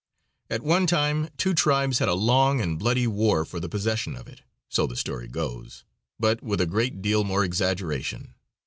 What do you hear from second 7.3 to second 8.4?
exaggeration.